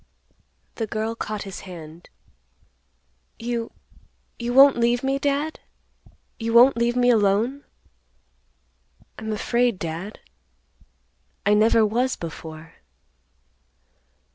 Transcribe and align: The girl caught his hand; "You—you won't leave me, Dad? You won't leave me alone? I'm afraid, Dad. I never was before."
The 0.77 0.87
girl 0.87 1.13
caught 1.13 1.43
his 1.43 1.59
hand; 1.59 2.09
"You—you 3.37 4.51
won't 4.51 4.79
leave 4.79 5.03
me, 5.03 5.19
Dad? 5.19 5.59
You 6.39 6.53
won't 6.53 6.75
leave 6.75 6.95
me 6.95 7.11
alone? 7.11 7.65
I'm 9.19 9.31
afraid, 9.31 9.77
Dad. 9.77 10.19
I 11.45 11.53
never 11.53 11.85
was 11.85 12.15
before." 12.15 12.77